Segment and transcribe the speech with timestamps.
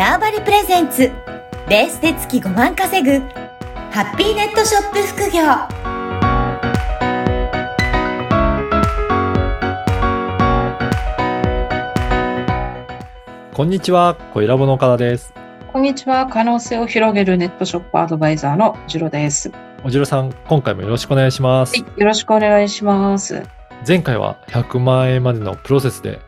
[0.00, 1.12] ターバリプレゼンツ
[1.68, 3.18] ベースで月5万稼ぐ
[3.90, 5.42] ハッピーネットショップ副業
[13.52, 15.34] こんにちは、小ラボの岡田です。
[15.70, 16.26] こんにちは。
[16.28, 19.50] 可能性を広げるネットショップアドバイザーのジロです。
[19.50, 19.54] は
[19.84, 21.76] おじろさん、今回もよろしくお願いします。
[21.76, 21.80] い。
[21.80, 23.42] よろしくお願いします。
[23.86, 26.20] 前回は100万円までのプロセスで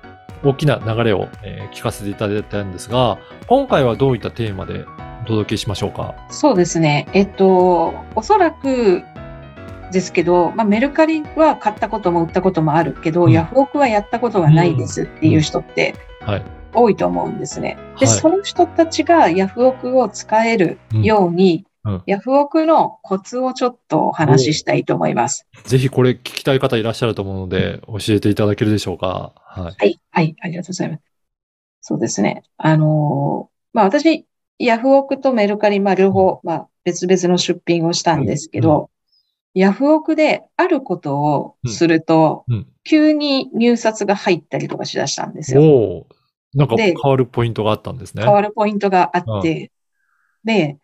[0.45, 4.85] 大きな流れを、えー聞かせていただいたんですが、今回はどういったテーマで
[5.25, 6.15] お届けしましょうか？
[6.31, 7.07] そうですね。
[7.13, 9.03] えっと、おそらく
[9.91, 16.43] ですけど、まあ、メルカリは買ったことも売ったこともあるけど、うんヤフオクはやったことがないですっていう人ってはい。
[16.75, 17.77] 多いと思うんですね。
[17.99, 21.67] で、はいその人たちがヤフオクを使えるように、
[22.07, 25.47] ヤフオクのコツをちょっとお話ししたいと思います。
[25.65, 29.33] ぜひこれ聞きたい方いらっしゃると思うので、教えていただけるでしょうか？
[29.37, 29.75] はい。
[29.79, 31.03] はい、はい、ありがとうございます。
[31.81, 32.45] そうですね。
[32.57, 34.27] あのーまあ私、
[34.59, 38.91] ヤフオクとメルカリ、まあ両方、まあ別々の出品をしたんですけど、
[39.55, 42.67] ヤフオクであることをすると、うん。
[42.85, 45.63] 急に入札が入ったりとかしだしたんですよ。
[45.63, 46.07] おお
[46.55, 48.23] なんかで変わるポイントがあったんですね。
[48.25, 49.71] 変わるポイントがあって、
[50.45, 50.79] で、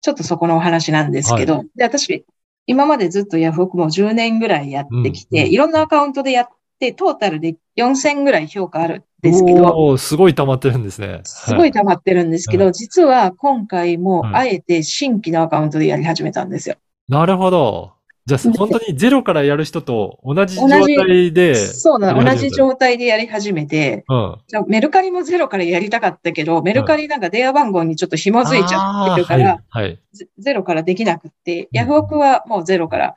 [0.00, 2.24] ちょっとそこのお話なんですけど、で、私、
[2.66, 11.20] 今までずっとヤフオクも10年ぐらいやってきて、うんうんいろんなアカウントでやって、トータルで4000ぐらい評価あるんですけど、すごい溜まってるんですね。
[11.24, 16.76] すごい溜まってるんですけど、は実は今回もはいあえて新規のアカウントでやり始めたんですよ。
[17.08, 17.97] なるほど。
[18.28, 21.54] じゃあ、本当にゼロからやる人と同じ状態で。
[21.54, 24.36] そうなの、同じ状態でやり始めて、うん。
[24.46, 29.84] じゃあメルカリもゼロからやりたかったけど、メルカリなんか電話番号にちょっと紐づいちゃってるから、はい。
[29.84, 29.98] はい。
[30.12, 33.14] ゼゼロからできなくって、ヤフオクはもうゼロから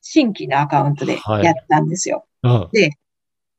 [0.00, 1.88] 新規のアカウントでやったん。
[1.88, 2.26] ですよ。
[2.42, 2.68] うん。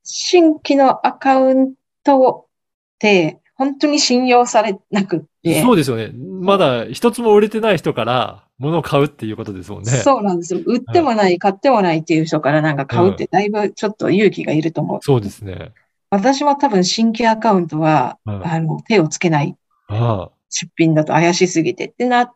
[0.03, 2.47] 新規のアカウント
[2.95, 6.11] って本当に信用されなくって、そうですよね。
[6.41, 9.91] まだ一つも売れてない人から物を買うっていうことですもんね。
[9.91, 10.61] そうなんですよ。
[10.66, 14.99] 売ってもない、買ってもないっていう人からなんか買うってだいぶちょっと勇気がいると思う。
[15.01, 15.73] そうですね。
[16.11, 19.57] 私も多分新規アカウントは、うんあの、手をつけない
[19.88, 22.33] あ出品だと怪しすぎてってなっ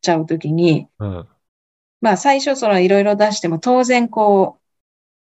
[0.00, 0.88] ちゃうときに。
[2.00, 4.58] まあ最初そのいろいろ出しても当然こ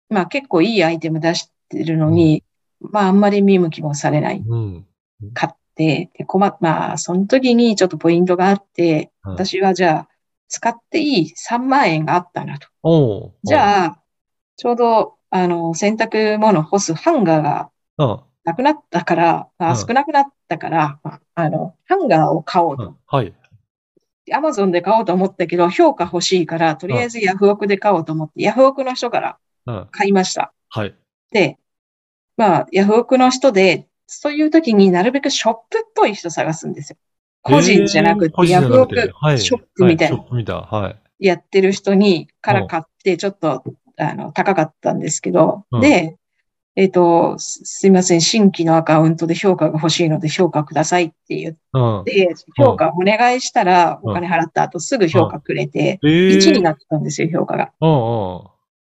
[0.09, 2.43] う、まあ結構いいアイテム出してるのに、
[2.81, 4.43] まああんまり見向きもされない。
[4.45, 4.85] うん。
[5.33, 10.09] 買って、で困っ、まあその時にちょっとポイントがあって、うん私はじゃあ
[10.49, 13.31] 使っていい3万円があったなと。
[13.43, 14.01] じゃあ、
[14.57, 18.19] ちょうど、あの、洗濯物干すハンガーがうん。
[18.43, 22.97] なくなったから、まあ、うん少なくなったから、まああの、ハンガーを買おうとうん。。
[23.05, 23.33] はい。
[24.33, 29.87] アマゾンで買おうと思ったけど、評価欲しいから、とりあえずヤフオクで買おうと思って、ヤフオクの人からうん。
[29.91, 30.53] 買いました。
[30.69, 30.95] はい。
[31.31, 31.57] で、
[32.37, 36.97] まあ、ヤフオクの人で、そういう時になるべくショップっぽい人探すんですよ。
[37.41, 40.57] 個人じゃなくて、ヤフオクはいショップみたいなはショップみたい。
[40.57, 40.89] は
[41.19, 41.25] い。
[41.25, 43.63] やってる人に、から買って、ちょっと、
[43.97, 46.15] あの、高かったんですけど、うんで、
[46.75, 52.05] えっと、すすいません、新規のアカウントで評価が欲しいので評価くださいって言っうん。
[52.05, 57.73] て、評価お願いしたら、うんお金払った後すぐ評価くれて、えー1になったんですよ、評価が。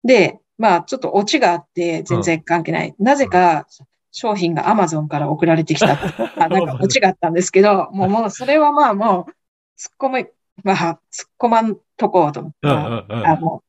[0.04, 2.94] で、まあ、ちょっとオチがあって、全然関係ない。
[2.98, 3.66] なぜか、
[4.12, 6.06] 商品が Amazon から送られてきたと。
[6.40, 9.30] あなんかオチがあったんですけど、もう、もう、それはまあもう、
[9.78, 12.58] 突っ込む、まあ、突っ込まんとこうと思って。
[12.68, 13.62] あ、も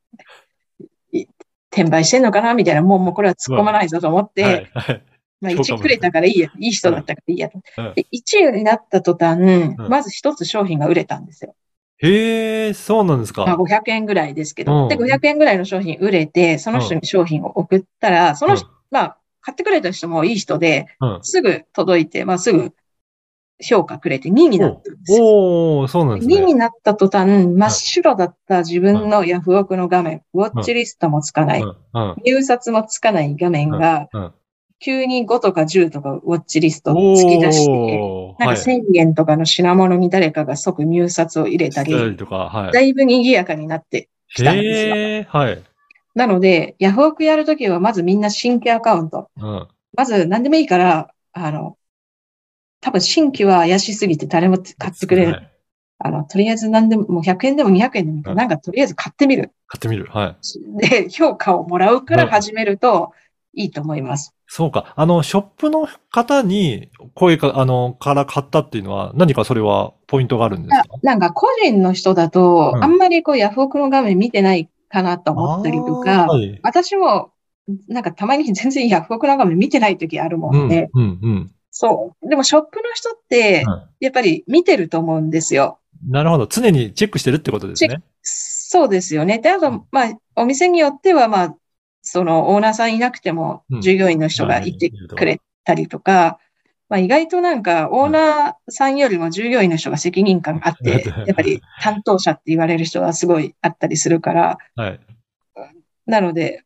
[0.80, 1.28] う、い
[1.72, 5.04] 転売してんのかなみたいな、もう、もうこれは突っ込まないぞと思って、はいはい。
[5.42, 7.60] まあ、評価も1くれたからいいや、いい人だったからいいやと。
[7.78, 11.56] うんで、1位になった途端、んまず一つ商品が売れたんですよ。
[11.98, 13.64] へえ、そうなんですまあ、か。
[13.64, 14.88] 500円ぐらいですけうんど。
[14.90, 21.20] で、500円ぐらいの商品売れて、その人に商品を送ったら、その人、まあ、買ってくれた人もいい人で、うん。
[21.22, 22.72] すぐ届いて、まあ、すぐ
[23.62, 25.26] 評価くれて2になったんですよ。
[25.26, 26.46] おおそうなんです2ね。
[26.46, 31.64] になった途端、真っ白だった自分のヤフオクの画面、ウォッチリストもつかない、
[32.26, 34.34] 入札もつかない画面が、うん。
[34.80, 38.36] 急に5とか10とかウォッチリスト突き出して。
[38.39, 42.74] なんか1000円とかの品物に誰かが即入札を入れたり、はい。
[42.74, 45.39] だいぶ賑やかになってきたんですよ。
[45.39, 45.63] はい。
[46.15, 49.30] なので、ヤフオクやるときはまずみんな新規アカウント。
[49.38, 49.68] うん。
[49.95, 51.77] まず何でもいいから、あの、
[52.81, 55.31] 多分新規は怪しすぎて誰も買ってくれる。
[55.31, 55.50] はい
[56.06, 59.51] あの、とりあえず何でも、もう100円でも200円でもいいから、うんなんかとりあえず買ってみる。
[59.68, 60.06] 買ってみる。
[60.12, 60.77] はい。
[60.77, 63.13] で、評価をもらうから始めると
[63.54, 64.33] いいと思います。
[64.48, 64.94] そうか。
[64.98, 70.83] あの、ショップの方に声か、あの、から買ったっていうのは、何かそれはポイントがあるんですか？
[70.89, 76.60] あなんか個人の人だと、うんあんまりこうヤフオクの画面見てないかなと思ったりとか、はい。
[76.62, 77.31] 私も
[77.88, 81.51] なんかたまに全然ヤフオクの画面見てない時あるもうんん、で、うん、うん。
[81.72, 82.30] そう。
[82.30, 85.80] でもショップの人って、うんやっぱり見てると思うんですよ。
[86.10, 86.45] なるほど。
[86.45, 88.04] 常にチェックしてるってことですね。
[88.22, 89.40] そうですよね。
[89.40, 91.56] で、あと、まあ、お店によっては、まあ、
[92.01, 96.38] そのオーナーさんいなくてもうん従業員の人がいてくれたりとか、
[96.94, 105.00] まあ、意外となんかオーナーさんよりも従業員の人が責任感があって、うん やっぱり担当者って言われる人はすごいあったりするから、はい。
[106.06, 106.63] なので、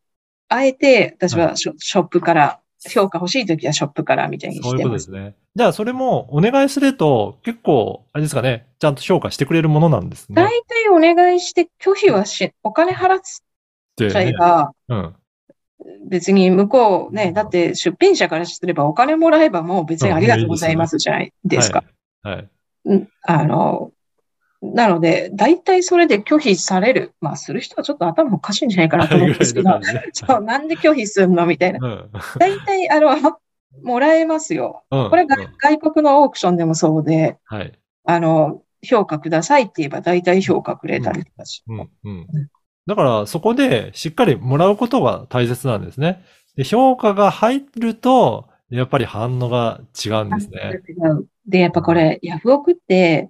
[0.48, 2.60] あえて私はショショップから、
[2.90, 4.90] 評価欲しいときはショップからみたいにそういうしてま。
[4.90, 5.34] ことですすね。
[5.56, 10.34] じゃあ、それもお願いすると、結構、あれですかね、ちゃんと評価してくれるものなんですね。
[10.34, 13.20] 大体お願いして拒否はし、お金払っ
[13.96, 15.14] でちゃえば、うん。
[16.06, 21.84] 別に向こうね、だって出品者からすればお金もらえばもう別にありがとうございますじゃないですか。
[22.22, 22.48] はい。
[23.22, 23.92] あの、
[24.60, 27.14] なので、大体それで拒否される。
[27.20, 29.70] まあ、する人はちょっと頭おかしいんじゃないかなと思うんですけど、
[30.12, 31.78] そう、なんで拒否するのみたいな。
[31.86, 32.10] うん。
[32.38, 33.38] 大体、あの、
[33.84, 34.82] もらえますよ。
[34.90, 35.10] うん。
[35.10, 37.72] これがうん外国のオークションでもそうで、はい。
[38.04, 41.62] あの、評価くださいって言えば大体評価くれたりとかし。
[41.68, 41.90] うん。
[42.04, 42.26] うん。
[42.88, 46.24] だから、そこでしっかりもらうことが大切なんですね。
[46.56, 50.80] で、評価が入ると、やっぱり反応が違うんですね。
[51.46, 53.28] で、やっぱこれ、ヤフオクって、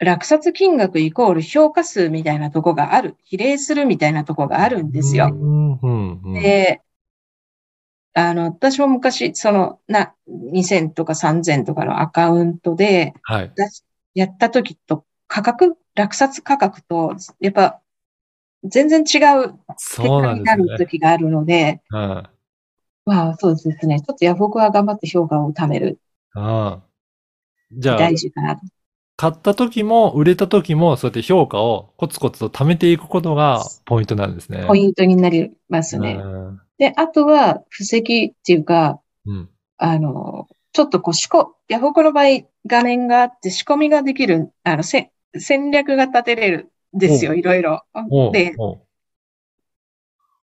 [0.00, 5.30] 落札金額イコール評価数みたいなとこがある、比例するみたいなとこがあるんですよ。
[5.32, 5.78] うん。
[5.80, 6.20] うん。
[6.24, 6.32] うん。
[6.32, 6.80] で、
[8.14, 13.52] あの、私も昔、その、な、2000とか3000とかのアカウントで、はい。
[14.14, 17.80] やった時と価格、落札価格と、やっぱ、
[18.64, 20.78] 全然違う結そうな果になる。
[20.78, 22.22] 時があるので、うん。
[23.04, 24.00] まあそうですね。
[24.00, 25.98] ちょっとヤフオクは頑張って評価を貯める。
[26.34, 26.82] ああ。
[27.72, 28.62] じゃあ、大事かなと。
[29.16, 34.64] 買った時も、売れた時も、そうやって評価をコツコツと貯めていくことがポイントなんですね。
[34.66, 36.20] ポイントになりますね。
[36.22, 39.50] うんで、あとは、布石っていうか、うん。
[39.78, 47.82] あの、ちょっとこう、仕込、ヤフオクの場合、画面があって仕込みができる、あの、せ戦略が立てれるんですよ、おいろいろ。
[48.32, 48.54] で、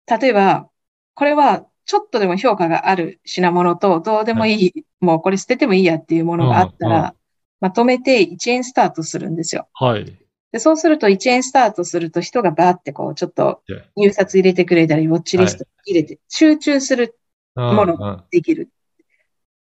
[0.07, 0.69] 例えば、
[1.13, 7.15] これは、ちょっとでも評価がある品物と、どうでもいい、もうこれ捨ててもいいやっていうものがあったら、
[7.59, 9.67] まとめて1円スタートするんですよ。
[9.73, 10.17] はい。
[10.51, 17.15] で、そうすると1円スタートすると人がバーってこう、ちょっとで入札入れてくれたり、ウォッチリスト入れて、集中する、
[17.55, 18.69] うんものうんできる。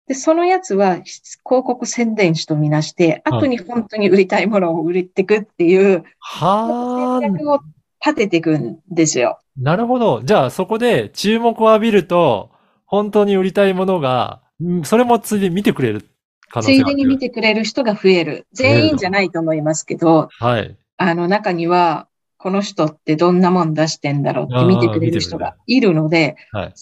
[0.07, 7.61] で、そのやつは広告宣伝誌とみなして、うん後に本当に売りたいものを売っていくっていうはあ、戦略を
[8.05, 9.39] 立てていくんですよ。
[9.57, 10.23] なるほど。
[10.23, 12.51] じゃあそこで注目を浴びると、
[12.87, 16.11] 本当に売りたいものが、うんそれもついでに見てくれる
[16.49, 16.93] 可能つ性がある。
[16.95, 18.47] いでに見てくれる人が増える。
[18.53, 20.77] 全員じゃないと思いますけど、はい。
[20.97, 26.73] あの中には、この人ってどんなもん出してんだろうって見てくれる人がいるので、はい。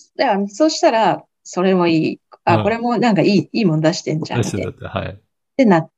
[0.49, 2.20] そうしたら、それもいい。
[2.55, 2.61] うん。
[2.61, 4.62] あ、これもなんかいい、いいもん出してんじゃんって。
[4.62, 5.09] だって、はい。
[5.09, 5.17] っ
[5.56, 5.91] てなっ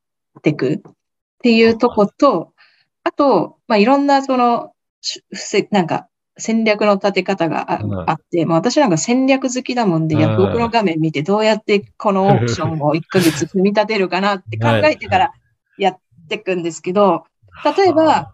[0.43, 0.75] てく。
[0.75, 0.81] っ
[1.43, 2.53] ていうとこと、
[3.05, 4.73] あと、まあ、いろんなその、
[5.71, 7.73] なんか戦略の立て方が
[8.11, 10.21] あって、まあ、私なんか戦略好きだもんで、うん。
[10.21, 15.33] ヤフオクの画面見てどうやってこのオークションを1ヶ月組み立てるかなって考えてから
[15.79, 15.99] やっ
[16.29, 17.25] ていくんですけど、
[17.77, 18.33] 例えば、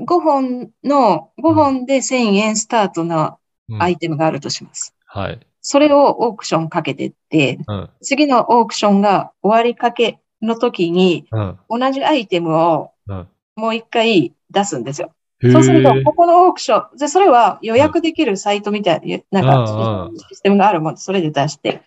[0.00, 3.38] 5本の、5本で1000円スタートの
[3.70, 3.82] うん。
[3.82, 4.94] アイテムがあるとします。
[5.04, 5.38] はい。
[5.70, 7.90] それをオークションかけてって、うん。
[8.00, 11.58] 次のオークションが終わりかけの時に、うん。
[11.68, 13.28] 同じアイテムをうん。
[13.54, 15.12] もう一回出すんですよ。
[15.42, 21.82] へそうするとー、ここのオークション、で、それは予約できるサイトみたいな、なんか、システムがあるもんで、それで出して。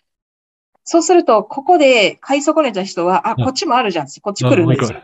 [0.83, 5.01] そうすると、ここで買い損ねた人は、あ、うんこっちもあるじゃんこっち来るんですよ。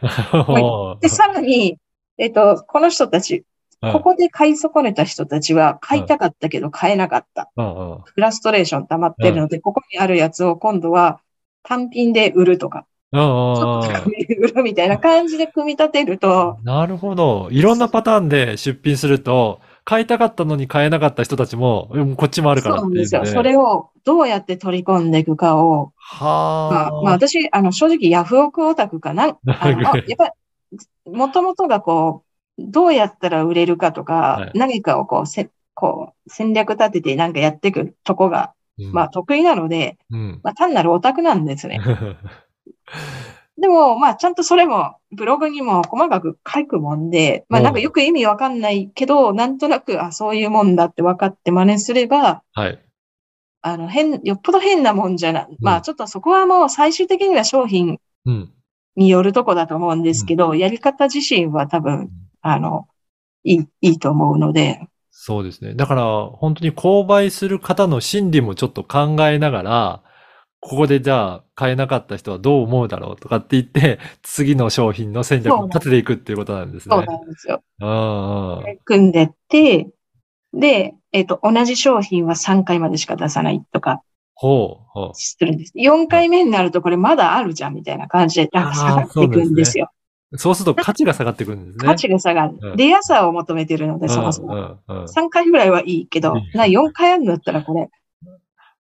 [0.55, 1.79] よで、さらに、
[2.19, 3.43] えっと、この人たち、
[3.81, 7.51] ここで買い損ねた人たちは、買いたかったけど買えなかった。
[7.55, 11.19] フラストレーション溜まってるので、ここにあるやつを今度は
[11.63, 17.47] 単品で売るとか、うんちょっと高めで売るみたいな感じで組み立てると、なるほど。
[17.51, 22.83] いろんなパターンで出品すると、買いたかったのに買えなかった人たちも、うんこっちもあるからそう。
[22.85, 23.25] なんですよ。
[23.25, 29.37] それをどうやって取り込んでいくかを、まはあ、まあ私、あの、正直ヤフオクオタクかな。
[29.47, 30.33] あのあやっぱ
[31.05, 32.26] り、もともとがこう、
[32.57, 40.39] どうやったら売れるかとか、はい何かをこう、せこう戦略立ててなんかやっていくとこが、うんまあ得意なので、うん。
[40.43, 41.79] まあ単なるオタクなんですね。
[43.59, 52.79] でも、まあちゃんとそれもブログにも細かく書くもんで、まあなんかよく意味わかんないけど、なんとなく、あ、そういうもんだって分かって真似すれば、はい。
[53.63, 58.53] あの、変、よっぽど変なもんじゃな、まあちょっとそこはもう最終的には商品うん。
[58.95, 62.09] によるとこだと思うんですけど、やり方自身は多分、
[62.41, 62.87] あの、
[63.43, 64.81] いい、いいと思うので、
[65.19, 65.73] そうですね。
[65.73, 70.03] だから、本当に購買する方の心理もちょっと考えながら、
[70.59, 76.95] ここでじゃあ買えなかった人はどう思うだろうとかって言って、 次の商品の戦略を立てていくっていうことなんですね。
[76.95, 77.61] そうなんですよ。
[77.79, 79.89] うんうんで組んでって、
[80.53, 84.01] で、えっ、と、同じ商品は3回までしか出さないとか
[84.33, 85.11] ほうほう。
[85.15, 85.73] するんです。
[85.75, 89.89] 4回目になるとこれまだあるじゃんみたいな感じで、なんか下がっていくんですよ。
[90.35, 91.85] そうすると価値が下がってくるんですね。
[91.85, 92.57] 価値が下がる。
[92.61, 94.53] うんレアさを求めてるので、そもそも。
[94.53, 97.89] うんうんうん3回ぐらいはいいけどうん、な4回あるんだったらこれ、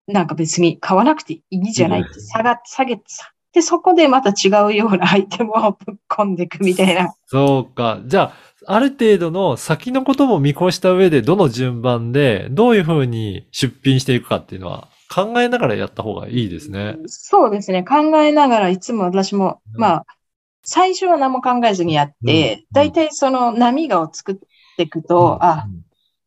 [0.08, 3.32] なんか別に買わなくていいじゃないって下が、下げてさ。
[3.54, 7.13] で、そこでまた違うようなアイテムを ぶっ込んでいくみたいな。
[7.28, 8.02] そうか。
[8.06, 8.34] じゃ
[8.68, 16.98] あ、ある程度の先のことも見越した上で、どの順番で、どういうふうに出品していくかっていうのは、考えながらやった方がいいですね。
[17.06, 17.84] そうですね。
[17.84, 20.06] 考えながらいつも私も、うんまあ、
[20.63, 24.36] 最初は何も考えずにやっうんて、だいたいその波がを作っ
[24.77, 25.84] ていくと、あ、うん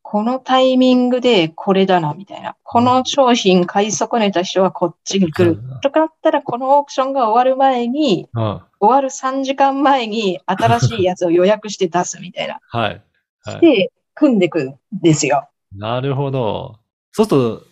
[0.09, 2.55] このタイミングでこれだな、みたいな。
[2.63, 5.61] この商品買い損ねた人はこっちに来る。
[5.83, 8.63] とかだったら、このオークションが終わる前に、うん。
[8.79, 12.61] 終わる3時間前に新しいやつを予約して出すみたいな。
[12.69, 13.03] はい。
[13.43, 13.61] はい。
[13.61, 15.49] で、組んでいくんですよ。
[15.75, 16.79] なるほど。
[17.11, 17.63] そうすると、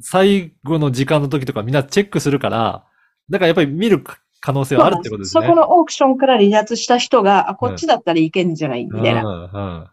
[0.00, 2.84] 最後の時間の時とかみんなチェックするから、
[3.30, 4.00] だからやっぱり見る
[4.40, 5.46] 可能性はあるってことですね。
[5.46, 9.20] そこのオークションから離脱した人が、あ、こっちだったらいけんじゃないみたいな。
[9.20, 9.86] っうんうん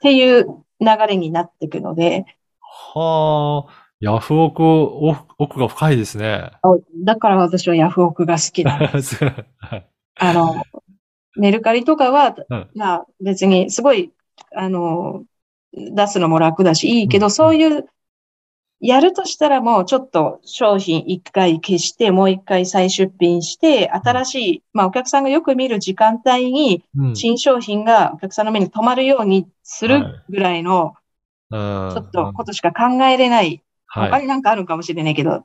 [0.00, 0.46] ていう
[0.80, 2.24] 流れになっていくので、
[2.60, 6.52] はあ、ヤフオク、お奥が深いですね。
[6.62, 9.24] おだから私はヤフオクが好きなんです。
[9.24, 9.86] は い
[10.20, 10.62] あの、
[11.36, 14.12] メルカリとかは、うんまあ別にすごい、
[14.54, 15.24] あの、
[15.72, 17.86] 出すのも楽だしいいけど、うんそういう、
[18.80, 27.16] やるとしたらもうちょっと商品一回消して、もう一回再出品して、新しい、まあお客さんがよく見る時間帯にうん。
[27.16, 30.94] 新商品がお客さんの目に留まるようにするぐらいの、
[31.50, 34.10] ちちょょっとことしか考えれない、はい。
[34.10, 35.44] 他になんかあるかもしれないけど、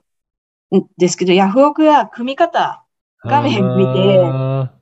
[0.75, 2.83] んですけど、ヤフオクは組み方、
[3.23, 4.73] 画面見てあ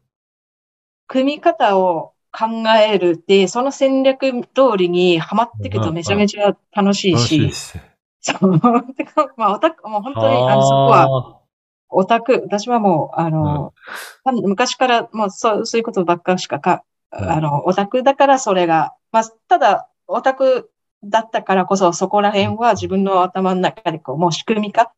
[1.07, 2.47] 組み方を考
[2.79, 7.17] えるって、その戦略通りにはまっていくとめちゃめちゃ楽しーい
[7.51, 7.53] し、
[8.21, 8.51] そう。
[9.37, 10.55] まあ、オタク、もう本当に、あ。
[10.55, 11.41] の、そこは、
[11.89, 13.73] オタク、私はもう、あの、
[14.23, 17.29] 多分昔からもうそう、そういうことばっかしかか、うん。
[17.29, 20.71] あの、オタクだからそれが、まあ、ただ、オタク
[21.03, 24.93] だったからこそ、そこら辺は自分の頭の中でこう、もう仕組み化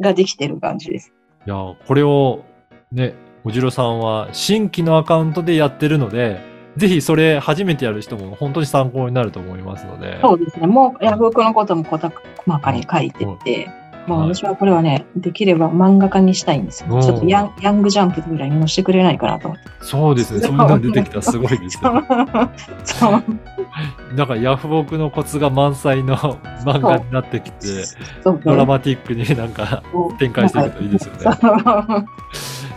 [0.00, 1.12] ができてる感じです。
[1.46, 2.44] いや、これを
[2.92, 3.14] ね、
[3.44, 10.18] おじろさんは新規のアカウントでやってるので、ぜひそれ初めてやる人も本当に参考になると思いますので。
[10.20, 10.66] そうですね。
[10.66, 12.10] もう、ヤフオクのことも細
[12.60, 13.70] かに書いてて、
[14.06, 16.94] もうはい私はこれはね、できれば漫画家にしたいんですよ。
[16.94, 19.70] うんちょっとヤンヤングジャンプぐらいに載せてくれないかなと思って。
[19.82, 20.40] そうですね。
[20.40, 22.04] そそうういうの出てきたらすごいですよ。
[22.84, 23.22] そう。
[24.16, 27.84] なんかヤフオクのコツが満載の漫画になってきて、
[28.24, 29.82] ドラマティックになんか
[30.18, 31.20] 展開していくといいですよね。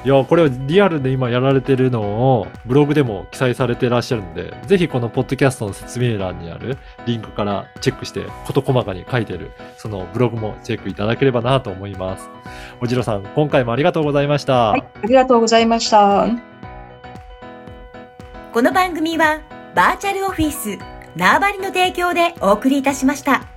[0.06, 12.30] いや、これはリアルで今やられてるのをブログでも記載されてらっしゃるんで、ぜひこのポッドキャストの説明欄にあるリンクからチェックして、事細かに書いてる、そのブログもチェックいただければなと思います。
[12.82, 14.72] おじろさん、今回もありがとうございました。
[14.72, 16.28] はい、ありがとうございました。
[18.52, 19.40] この番組は
[19.74, 20.78] バーチャルオフィス
[21.16, 23.53] 縄張りの提供でお送りいたしました。